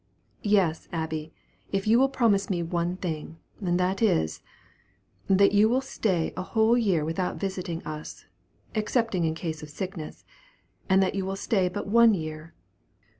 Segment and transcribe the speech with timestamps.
[0.41, 1.31] "Yes, Abby,
[1.71, 4.41] if you will promise me one thing, and that is,
[5.27, 8.25] that you will stay a whole year without visiting us,
[8.73, 10.25] excepting in case of sickness,
[10.89, 12.55] and that you will stay but one year."